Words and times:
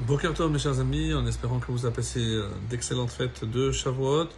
Boker 0.00 0.32
mes 0.50 0.58
chers 0.58 0.80
amis, 0.80 1.14
en 1.14 1.24
espérant 1.24 1.60
que 1.60 1.70
vous 1.70 1.86
avez 1.86 1.94
passé 1.94 2.18
euh, 2.20 2.48
d'excellentes 2.68 3.12
fêtes 3.12 3.44
de 3.44 3.70
Shavuot. 3.70 4.28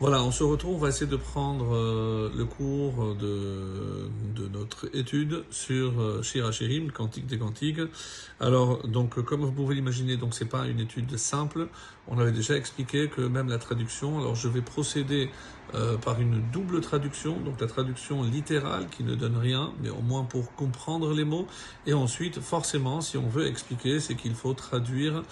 Voilà, 0.00 0.22
on 0.24 0.32
se 0.32 0.42
retrouve, 0.42 0.74
on 0.74 0.78
va 0.78 0.88
essayer 0.88 1.06
de 1.06 1.16
prendre 1.16 1.76
euh, 1.76 2.28
le 2.36 2.44
cours 2.44 3.14
de, 3.14 4.10
notre 4.52 4.88
étude 4.96 5.44
sur 5.50 6.00
euh, 6.00 6.22
Shir 6.22 6.50
le 6.50 6.90
Cantique 6.90 7.26
des 7.26 7.38
Cantiques. 7.38 7.80
Alors, 8.40 8.86
donc, 8.88 9.22
comme 9.22 9.42
vous 9.42 9.52
pouvez 9.52 9.76
l'imaginer, 9.76 10.16
donc 10.16 10.34
c'est 10.34 10.48
pas 10.48 10.66
une 10.66 10.80
étude 10.80 11.16
simple. 11.16 11.68
On 12.08 12.18
avait 12.18 12.32
déjà 12.32 12.56
expliqué 12.56 13.08
que 13.08 13.20
même 13.20 13.48
la 13.48 13.58
traduction, 13.58 14.18
alors 14.18 14.34
je 14.34 14.48
vais 14.48 14.60
procéder 14.60 15.30
euh, 15.74 15.96
par 15.96 16.20
une 16.20 16.42
double 16.50 16.80
traduction, 16.80 17.38
donc 17.38 17.60
la 17.60 17.68
traduction 17.68 18.24
littérale 18.24 18.88
qui 18.90 19.04
ne 19.04 19.14
donne 19.14 19.36
rien, 19.36 19.72
mais 19.80 19.88
au 19.88 20.02
moins 20.02 20.24
pour 20.24 20.52
comprendre 20.54 21.14
les 21.14 21.24
mots. 21.24 21.46
Et 21.86 21.94
ensuite, 21.94 22.40
forcément, 22.40 23.00
si 23.00 23.16
on 23.16 23.28
veut 23.28 23.46
expliquer, 23.46 24.00
c'est 24.00 24.16
qu'il 24.16 24.34
faut 24.34 24.52
traduire 24.52 25.22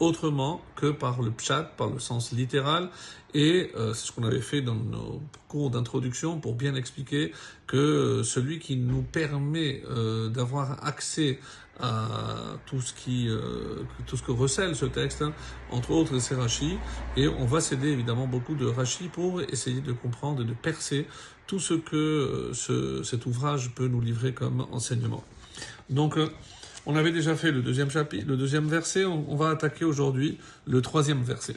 autrement 0.00 0.60
que 0.76 0.90
par 0.90 1.22
le 1.22 1.30
pshat, 1.30 1.64
par 1.76 1.90
le 1.90 1.98
sens 1.98 2.32
littéral. 2.32 2.90
Et 3.34 3.70
euh, 3.76 3.92
c'est 3.92 4.06
ce 4.06 4.12
qu'on 4.12 4.24
avait 4.24 4.40
fait 4.40 4.62
dans 4.62 4.74
nos 4.74 5.20
cours 5.48 5.70
d'introduction 5.70 6.40
pour 6.40 6.54
bien 6.54 6.74
expliquer 6.74 7.32
que 7.66 8.22
celui 8.22 8.58
qui 8.58 8.76
nous 8.76 9.02
permet 9.02 9.82
euh, 9.90 10.28
d'avoir 10.28 10.82
accès 10.86 11.38
à 11.80 12.08
tout 12.66 12.80
ce 12.80 12.92
qui, 12.92 13.28
euh, 13.28 13.84
tout 14.06 14.16
ce 14.16 14.22
que 14.22 14.32
recèle 14.32 14.74
ce 14.74 14.86
texte, 14.86 15.22
hein, 15.22 15.32
entre 15.70 15.92
autres 15.92 16.18
c'est 16.18 16.34
Rashi, 16.34 16.76
et 17.16 17.28
on 17.28 17.44
va 17.44 17.60
s'aider 17.60 17.88
évidemment 17.88 18.26
beaucoup 18.26 18.54
de 18.54 18.66
Rashi 18.66 19.08
pour 19.08 19.40
essayer 19.42 19.80
de 19.80 19.92
comprendre 19.92 20.42
et 20.42 20.44
de 20.44 20.54
percer 20.54 21.06
tout 21.46 21.60
ce 21.60 21.74
que 21.74 21.96
euh, 21.96 22.52
ce, 22.52 23.02
cet 23.04 23.26
ouvrage 23.26 23.74
peut 23.74 23.86
nous 23.86 24.00
livrer 24.00 24.34
comme 24.34 24.66
enseignement. 24.72 25.22
Donc 25.88 26.18
euh, 26.18 26.28
on 26.88 26.96
avait 26.96 27.12
déjà 27.12 27.36
fait 27.36 27.52
le 27.52 27.60
deuxième 27.60 27.90
chapitre, 27.90 28.24
le 28.26 28.36
deuxième 28.38 28.66
verset. 28.66 29.04
On, 29.04 29.26
on 29.28 29.36
va 29.36 29.50
attaquer 29.50 29.84
aujourd'hui 29.84 30.38
le 30.66 30.80
troisième 30.80 31.22
verset. 31.22 31.56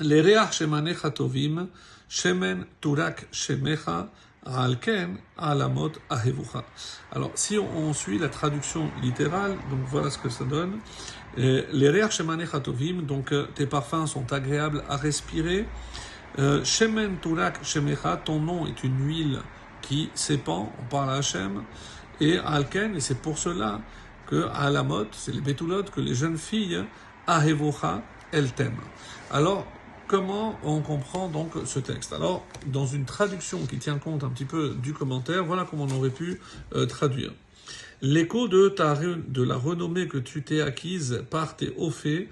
Les 0.00 0.22
reach 0.22 0.52
shemanecha 0.52 1.10
tovim, 1.10 1.68
shemen 2.08 2.64
turak 2.80 3.28
shemecha, 3.32 4.08
alken 4.46 5.18
alamot 5.36 5.92
ahevucha. 6.08 6.64
Alors, 7.12 7.32
si 7.34 7.58
on, 7.58 7.68
on, 7.76 7.92
suit 7.92 8.18
la 8.18 8.30
traduction 8.30 8.90
littérale, 9.02 9.58
donc 9.70 9.80
voilà 9.86 10.08
ce 10.08 10.16
que 10.16 10.30
ça 10.30 10.44
donne. 10.44 10.78
Euh, 11.36 11.64
Les 11.72 11.90
reach 11.90 12.12
shemanecha 12.12 12.60
tovim, 12.60 13.02
donc 13.02 13.32
euh, 13.32 13.46
tes 13.54 13.66
parfums 13.66 14.06
sont 14.06 14.32
agréables 14.32 14.82
à 14.88 14.96
respirer. 14.96 15.66
Euh, 16.38 16.64
shemen 16.64 17.18
turak 17.20 17.62
shemecha, 17.62 18.16
ton 18.16 18.40
nom 18.40 18.66
est 18.66 18.84
une 18.84 19.06
huile 19.06 19.40
qui 19.82 20.08
s'épand. 20.14 20.68
On 20.80 20.84
parle 20.84 21.10
à 21.10 21.16
Hachem. 21.16 21.62
Et 22.22 22.38
alken, 22.38 22.96
et 22.96 23.00
c'est 23.00 23.20
pour 23.20 23.36
cela 23.36 23.80
que 24.30 24.48
à 24.54 24.70
la 24.70 24.82
mode, 24.82 25.08
c'est 25.12 25.32
les 25.32 25.40
bétoulotes, 25.40 25.90
que 25.90 26.00
les 26.00 26.14
jeunes 26.14 26.38
filles, 26.38 26.84
Ahevocha, 27.26 28.02
elles 28.32 28.52
t'aiment. 28.52 28.80
Alors, 29.30 29.66
comment 30.06 30.58
on 30.64 30.80
comprend 30.80 31.28
donc 31.28 31.52
ce 31.64 31.78
texte? 31.78 32.12
Alors, 32.12 32.46
dans 32.66 32.86
une 32.86 33.04
traduction 33.04 33.66
qui 33.66 33.78
tient 33.78 33.98
compte 33.98 34.24
un 34.24 34.28
petit 34.30 34.44
peu 34.44 34.70
du 34.70 34.92
commentaire, 34.92 35.44
voilà 35.44 35.66
comment 35.68 35.86
on 35.90 35.96
aurait 35.96 36.10
pu 36.10 36.40
euh, 36.74 36.86
traduire. 36.86 37.32
L'écho 38.02 38.48
de, 38.48 38.74
de 39.28 39.42
la 39.42 39.56
renommée 39.56 40.08
que 40.08 40.18
tu 40.18 40.42
t'es 40.42 40.62
acquise 40.62 41.24
par 41.28 41.56
tes 41.56 41.74
hauts 41.76 41.90
faits 41.90 42.28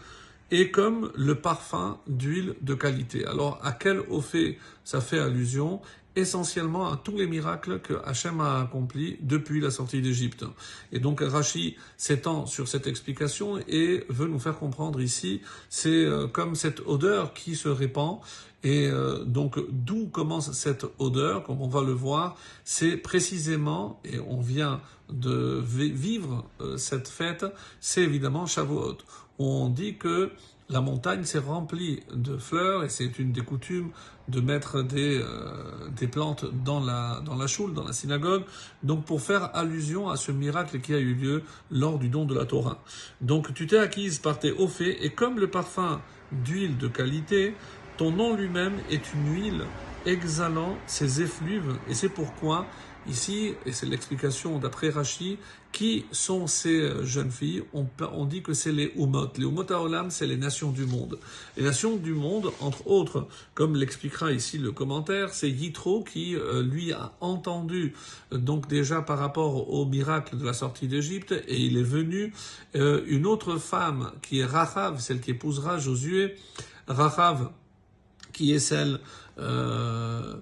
est 0.50 0.70
comme 0.70 1.12
le 1.14 1.34
parfum 1.34 1.98
d'huile 2.06 2.54
de 2.62 2.74
qualité. 2.74 3.26
Alors, 3.26 3.60
à 3.62 3.72
quel 3.72 4.00
haut 4.08 4.22
fait 4.22 4.58
ça 4.82 5.00
fait 5.00 5.18
allusion? 5.18 5.80
Essentiellement 6.18 6.90
à 6.92 6.96
tous 6.96 7.16
les 7.16 7.26
miracles 7.26 7.80
que 7.80 7.94
Hachem 8.04 8.40
a 8.40 8.60
accomplis 8.60 9.16
depuis 9.20 9.60
la 9.60 9.70
sortie 9.70 10.02
d'Égypte. 10.02 10.44
Et 10.92 10.98
donc 10.98 11.20
Rashi 11.20 11.76
s'étend 11.96 12.46
sur 12.46 12.68
cette 12.68 12.86
explication 12.86 13.58
et 13.68 14.04
veut 14.08 14.26
nous 14.26 14.38
faire 14.38 14.58
comprendre 14.58 15.00
ici, 15.00 15.40
c'est 15.68 15.88
euh, 15.88 16.26
comme 16.26 16.54
cette 16.54 16.80
odeur 16.80 17.32
qui 17.34 17.56
se 17.56 17.68
répand. 17.68 18.18
Et 18.64 18.88
euh, 18.88 19.24
donc 19.24 19.58
d'où 19.70 20.08
commence 20.08 20.52
cette 20.52 20.84
odeur, 20.98 21.44
comme 21.44 21.62
on 21.62 21.68
va 21.68 21.82
le 21.82 21.92
voir, 21.92 22.36
c'est 22.64 22.96
précisément, 22.96 24.00
et 24.04 24.18
on 24.18 24.40
vient 24.40 24.80
de 25.10 25.62
vivre 25.64 26.44
euh, 26.60 26.76
cette 26.76 27.08
fête, 27.08 27.46
c'est 27.80 28.02
évidemment 28.02 28.46
Shavuot. 28.46 28.98
On 29.38 29.68
dit 29.68 29.96
que 29.96 30.32
la 30.70 30.80
montagne 30.80 31.24
s'est 31.24 31.38
remplie 31.38 32.00
de 32.12 32.36
fleurs 32.36 32.84
et 32.84 32.88
c'est 32.88 33.18
une 33.18 33.32
des 33.32 33.40
coutumes 33.40 33.90
de 34.28 34.40
mettre 34.40 34.82
des, 34.82 35.18
euh, 35.18 35.88
des 35.96 36.06
plantes 36.06 36.44
dans 36.64 36.80
la, 36.80 37.22
dans 37.24 37.36
la 37.36 37.46
choule, 37.46 37.72
dans 37.72 37.84
la 37.84 37.92
synagogue, 37.92 38.44
donc 38.82 39.04
pour 39.04 39.22
faire 39.22 39.50
allusion 39.56 40.10
à 40.10 40.16
ce 40.16 40.30
miracle 40.30 40.80
qui 40.80 40.92
a 40.92 40.98
eu 40.98 41.14
lieu 41.14 41.42
lors 41.70 41.98
du 41.98 42.08
don 42.08 42.26
de 42.26 42.34
la 42.34 42.44
Torah. 42.44 42.82
Donc 43.20 43.54
tu 43.54 43.66
t'es 43.66 43.78
acquise 43.78 44.18
par 44.18 44.38
tes 44.38 44.52
hauts 44.52 44.68
faits 44.68 44.98
et 45.00 45.10
comme 45.10 45.38
le 45.38 45.48
parfum 45.48 46.02
d'huile 46.32 46.76
de 46.76 46.88
qualité, 46.88 47.54
ton 47.96 48.12
nom 48.12 48.34
lui-même 48.36 48.74
est 48.90 49.14
une 49.14 49.34
huile 49.34 49.64
exhalant 50.06 50.76
ses 50.86 51.22
effluves 51.22 51.76
et 51.88 51.94
c'est 51.94 52.08
pourquoi 52.08 52.66
Ici, 53.08 53.54
et 53.64 53.72
c'est 53.72 53.86
l'explication 53.86 54.58
d'après 54.58 54.90
Rashi, 54.90 55.38
qui 55.72 56.04
sont 56.12 56.46
ces 56.46 57.04
jeunes 57.04 57.30
filles 57.30 57.62
on, 57.72 58.24
dit 58.24 58.42
que 58.42 58.52
c'est 58.54 58.72
les 58.72 58.92
Umot. 58.96 59.28
Les 59.36 59.44
Umot 59.44 59.70
Haolam, 59.70 60.10
c'est 60.10 60.26
les 60.26 60.36
nations 60.36 60.70
du 60.70 60.86
monde. 60.86 61.18
Les 61.56 61.62
nations 61.62 61.96
du 61.96 62.14
monde, 62.14 62.50
entre 62.60 62.86
autres, 62.86 63.28
comme 63.54 63.76
l'expliquera 63.76 64.32
ici 64.32 64.58
le 64.58 64.72
commentaire, 64.72 65.32
c'est 65.32 65.50
Yitro 65.50 66.02
qui, 66.04 66.36
euh, 66.36 66.62
lui, 66.62 66.92
a 66.92 67.12
entendu, 67.20 67.94
euh, 68.32 68.38
donc 68.38 68.68
déjà 68.68 69.02
par 69.02 69.18
rapport 69.18 69.70
au 69.70 69.84
miracle 69.84 70.36
de 70.36 70.44
la 70.44 70.52
sortie 70.52 70.88
d'Égypte, 70.88 71.32
et 71.32 71.56
il 71.56 71.76
est 71.76 71.82
venu 71.82 72.32
euh, 72.76 73.02
une 73.06 73.26
autre 73.26 73.56
femme 73.56 74.12
qui 74.22 74.40
est 74.40 74.44
Rachav, 74.44 75.00
celle 75.00 75.20
qui 75.20 75.32
épousera 75.32 75.78
Josué. 75.78 76.34
Rachav, 76.86 77.50
qui 78.38 78.52
est 78.52 78.60
celle 78.60 79.00
euh, 79.40 80.36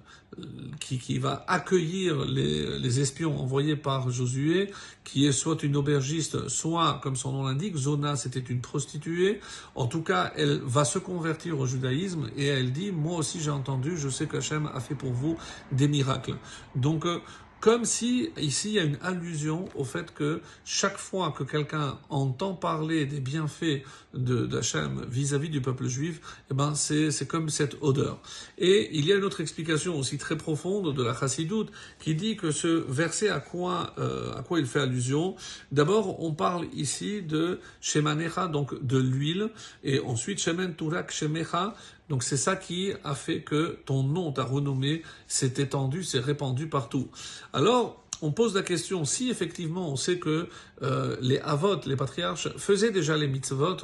qui, 0.79 0.99
qui, 0.99 1.17
va 1.17 1.43
accueillir 1.47 2.25
les, 2.25 2.77
les, 2.77 2.99
espions 2.99 3.41
envoyés 3.41 3.75
par 3.75 4.11
Josué, 4.11 4.71
qui 5.03 5.25
est 5.25 5.31
soit 5.31 5.63
une 5.63 5.75
aubergiste, 5.75 6.47
soit, 6.47 6.99
comme 7.01 7.15
son 7.15 7.31
nom 7.31 7.43
l'indique, 7.43 7.75
Zona, 7.75 8.15
c'était 8.15 8.39
une 8.39 8.61
prostituée. 8.61 9.39
En 9.73 9.87
tout 9.87 10.03
cas, 10.03 10.31
elle 10.35 10.61
va 10.63 10.85
se 10.85 10.99
convertir 10.99 11.59
au 11.59 11.65
judaïsme 11.65 12.29
et 12.37 12.45
elle 12.45 12.71
dit, 12.71 12.91
moi 12.91 13.17
aussi 13.17 13.39
j'ai 13.39 13.49
entendu, 13.49 13.97
je 13.97 14.09
sais 14.09 14.27
qu'Hachem 14.27 14.69
a 14.71 14.79
fait 14.79 14.93
pour 14.95 15.11
vous 15.11 15.37
des 15.71 15.87
miracles. 15.87 16.35
Donc, 16.75 17.07
euh, 17.07 17.19
comme 17.59 17.85
si 17.85 18.29
ici 18.37 18.69
il 18.69 18.73
y 18.75 18.79
a 18.79 18.83
une 18.83 18.97
allusion 19.01 19.67
au 19.75 19.83
fait 19.83 20.13
que 20.13 20.41
chaque 20.63 20.97
fois 20.97 21.33
que 21.37 21.43
quelqu'un 21.43 21.97
entend 22.09 22.53
parler 22.53 23.05
des 23.05 23.19
bienfaits 23.19 23.83
de 24.13 24.45
d'Hachem 24.45 25.05
vis-à-vis 25.09 25.49
du 25.49 25.61
peuple 25.61 25.87
juif, 25.87 26.21
eh 26.51 26.53
ben 26.53 26.75
c'est 26.75 27.11
c'est 27.11 27.27
comme 27.27 27.49
cette 27.49 27.77
odeur. 27.81 28.19
Et 28.57 28.89
il 28.93 29.05
y 29.05 29.13
a 29.13 29.15
une 29.15 29.23
autre 29.23 29.41
explication 29.41 29.97
aussi 29.97 30.17
très 30.17 30.37
profonde 30.37 30.95
de 30.95 31.03
la 31.03 31.13
Chassidoute 31.13 31.71
qui 31.99 32.15
dit 32.15 32.35
que 32.35 32.51
ce 32.51 32.67
verset 32.67 33.29
à 33.29 33.39
quoi 33.39 33.93
euh, 33.97 34.33
à 34.35 34.43
quoi 34.43 34.59
il 34.59 34.65
fait 34.65 34.79
allusion? 34.79 35.35
D'abord, 35.71 36.23
on 36.23 36.33
parle 36.33 36.67
ici 36.73 37.21
de 37.21 37.59
shemanecha 37.81 38.47
donc 38.47 38.81
de 38.85 38.97
l'huile 38.97 39.49
et 39.83 39.99
ensuite 39.99 40.39
shemen 40.39 40.75
turak 40.75 41.11
shemecha 41.11 41.75
donc 42.09 42.23
c'est 42.23 42.37
ça 42.37 42.55
qui 42.55 42.91
a 43.03 43.15
fait 43.15 43.41
que 43.41 43.79
ton 43.85 44.03
nom, 44.03 44.31
ta 44.31 44.43
renommée, 44.43 45.03
s'est 45.27 45.53
étendu, 45.57 46.03
s'est 46.03 46.19
répandu 46.19 46.67
partout. 46.67 47.09
Alors, 47.53 48.03
on 48.21 48.31
pose 48.31 48.55
la 48.55 48.63
question, 48.63 49.05
si 49.05 49.29
effectivement 49.29 49.91
on 49.91 49.95
sait 49.95 50.17
que 50.17 50.47
euh, 50.81 51.17
les 51.21 51.37
Avot, 51.39 51.79
les 51.85 51.95
patriarches, 51.95 52.49
faisaient 52.57 52.91
déjà 52.91 53.15
les 53.15 53.27
mitzvot, 53.27 53.77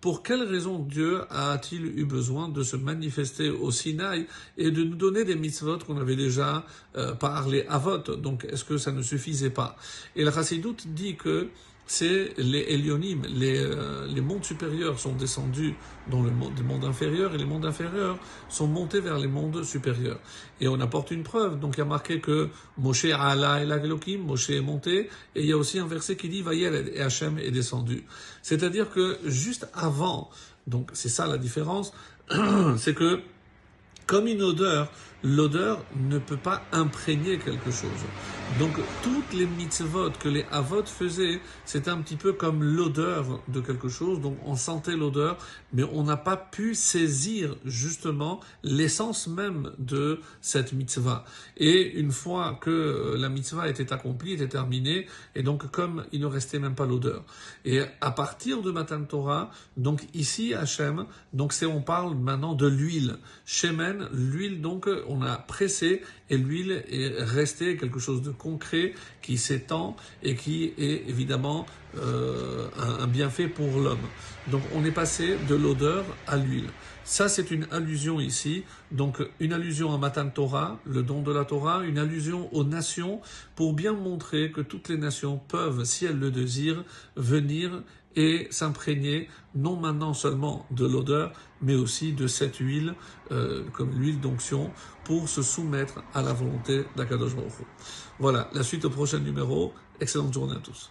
pour 0.00 0.22
quelle 0.22 0.42
raison 0.42 0.78
Dieu 0.78 1.22
a-t-il 1.30 1.98
eu 1.98 2.04
besoin 2.04 2.48
de 2.48 2.62
se 2.62 2.76
manifester 2.76 3.50
au 3.50 3.70
Sinaï 3.70 4.26
et 4.58 4.70
de 4.70 4.84
nous 4.84 4.94
donner 4.94 5.24
des 5.24 5.36
mitzvot 5.36 5.78
qu'on 5.78 5.96
avait 5.96 6.16
déjà 6.16 6.66
euh, 6.96 7.12
par 7.14 7.48
les 7.48 7.62
Avot 7.66 7.98
Donc 7.98 8.44
est-ce 8.44 8.64
que 8.64 8.76
ça 8.76 8.92
ne 8.92 9.02
suffisait 9.02 9.50
pas? 9.50 9.76
Et 10.16 10.24
la 10.24 10.32
Chassidoute 10.32 10.88
dit 10.88 11.16
que 11.16 11.48
c'est 11.90 12.34
les 12.36 12.74
Elionim, 12.74 13.22
les, 13.30 13.58
euh, 13.58 14.06
les 14.06 14.20
mondes 14.20 14.44
supérieurs 14.44 15.00
sont 15.00 15.14
descendus 15.14 15.74
dans 16.10 16.20
le 16.20 16.30
monde, 16.30 16.52
les 16.58 16.62
mondes 16.62 16.84
inférieurs 16.84 17.34
et 17.34 17.38
les 17.38 17.46
mondes 17.46 17.64
inférieurs 17.64 18.18
sont 18.50 18.66
montés 18.66 19.00
vers 19.00 19.18
les 19.18 19.26
mondes 19.26 19.64
supérieurs. 19.64 20.20
Et 20.60 20.68
on 20.68 20.78
apporte 20.80 21.10
une 21.12 21.22
preuve. 21.22 21.58
Donc 21.58 21.76
il 21.76 21.78
y 21.78 21.82
a 21.82 21.86
marqué 21.86 22.20
que 22.20 22.50
Moshe 22.76 23.06
Allah 23.06 23.62
et 23.62 23.66
Elohim, 23.66 24.18
Moshe 24.18 24.50
est 24.50 24.60
monté, 24.60 25.08
et 25.34 25.40
il 25.40 25.46
y 25.46 25.52
a 25.52 25.56
aussi 25.56 25.78
un 25.78 25.86
verset 25.86 26.16
qui 26.16 26.28
dit 26.28 26.42
Vayel 26.42 26.92
et 26.94 27.00
Hachem 27.00 27.38
est 27.38 27.50
descendu. 27.50 28.04
C'est-à-dire 28.42 28.90
que 28.90 29.18
juste 29.24 29.66
avant, 29.72 30.28
donc 30.66 30.90
c'est 30.92 31.08
ça 31.08 31.26
la 31.26 31.38
différence, 31.38 31.94
c'est 32.76 32.94
que 32.94 33.22
comme 34.06 34.26
une 34.26 34.42
odeur 34.42 34.92
l'odeur 35.22 35.84
ne 35.96 36.18
peut 36.18 36.36
pas 36.36 36.62
imprégner 36.72 37.38
quelque 37.38 37.70
chose. 37.70 37.90
Donc 38.58 38.72
toutes 39.02 39.34
les 39.34 39.46
mitzvot 39.46 40.10
que 40.18 40.28
les 40.28 40.44
avot 40.50 40.84
faisaient, 40.84 41.40
c'était 41.64 41.90
un 41.90 42.00
petit 42.00 42.16
peu 42.16 42.32
comme 42.32 42.64
l'odeur 42.64 43.40
de 43.48 43.60
quelque 43.60 43.88
chose. 43.88 44.20
Donc 44.20 44.38
on 44.44 44.56
sentait 44.56 44.96
l'odeur, 44.96 45.36
mais 45.72 45.84
on 45.92 46.02
n'a 46.02 46.16
pas 46.16 46.36
pu 46.36 46.74
saisir 46.74 47.56
justement 47.64 48.40
l'essence 48.62 49.28
même 49.28 49.72
de 49.78 50.20
cette 50.40 50.72
mitzvah. 50.72 51.24
Et 51.56 51.98
une 51.98 52.10
fois 52.10 52.58
que 52.60 53.14
la 53.18 53.28
mitzvah 53.28 53.68
était 53.68 53.92
accomplie, 53.92 54.32
était 54.32 54.48
terminée, 54.48 55.06
et 55.34 55.42
donc 55.42 55.70
comme 55.70 56.04
il 56.12 56.20
ne 56.20 56.26
restait 56.26 56.58
même 56.58 56.74
pas 56.74 56.86
l'odeur. 56.86 57.24
Et 57.64 57.82
à 58.00 58.10
partir 58.10 58.62
de 58.62 58.70
Matan 58.70 59.04
Torah, 59.04 59.50
donc 59.76 60.02
ici 60.14 60.54
Hachem, 60.54 61.04
donc 61.32 61.52
c'est 61.52 61.66
on 61.66 61.82
parle 61.82 62.16
maintenant 62.16 62.54
de 62.54 62.66
l'huile. 62.66 63.18
Shemen, 63.44 64.08
l'huile 64.12 64.62
donc 64.62 64.88
on 65.08 65.22
a 65.22 65.36
pressé 65.36 66.02
et 66.30 66.36
l'huile 66.36 66.84
est 66.90 67.22
restée 67.22 67.76
quelque 67.76 67.98
chose 67.98 68.22
de 68.22 68.30
concret 68.30 68.94
qui 69.22 69.38
s'étend 69.38 69.96
et 70.22 70.34
qui 70.34 70.72
est 70.78 71.08
évidemment 71.08 71.66
euh, 71.96 72.68
un, 72.78 73.06
bienfait 73.06 73.48
pour 73.48 73.80
l'homme. 73.80 74.06
Donc 74.50 74.62
on 74.74 74.84
est 74.84 74.92
passé 74.92 75.36
de 75.48 75.54
l'odeur 75.54 76.04
à 76.26 76.36
l'huile. 76.36 76.68
Ça 77.04 77.28
c'est 77.28 77.50
une 77.50 77.66
allusion 77.70 78.20
ici, 78.20 78.64
donc 78.92 79.22
une 79.40 79.54
allusion 79.54 79.94
à 79.94 79.98
Matan 79.98 80.28
Torah, 80.28 80.78
le 80.84 81.02
don 81.02 81.22
de 81.22 81.32
la 81.32 81.44
Torah, 81.44 81.82
une 81.84 81.98
allusion 81.98 82.54
aux 82.54 82.64
nations 82.64 83.20
pour 83.56 83.72
bien 83.72 83.94
montrer 83.94 84.52
que 84.52 84.60
toutes 84.60 84.90
les 84.90 84.98
nations 84.98 85.38
peuvent, 85.48 85.84
si 85.84 86.04
elles 86.04 86.18
le 86.18 86.30
désirent, 86.30 86.84
venir 87.16 87.82
et 88.16 88.48
s'imprégner 88.50 89.28
non 89.54 89.76
maintenant 89.76 90.14
seulement 90.14 90.66
de 90.70 90.86
l'odeur, 90.86 91.32
mais 91.62 91.74
aussi 91.74 92.12
de 92.12 92.26
cette 92.26 92.56
huile, 92.56 92.94
euh, 93.30 93.64
comme 93.72 93.90
l'huile 93.90 94.20
d'onction, 94.20 94.70
pour 95.04 95.28
se 95.28 95.42
soumettre 95.42 96.02
à 96.14 96.22
la 96.22 96.32
volonté 96.32 96.84
d'Akadosh 96.96 97.34
Baruch 97.34 97.52
Voilà, 98.18 98.48
la 98.52 98.62
suite 98.62 98.84
au 98.84 98.90
prochain 98.90 99.18
numéro. 99.18 99.72
Excellente 100.00 100.32
journée 100.32 100.54
à 100.54 100.60
tous. 100.60 100.90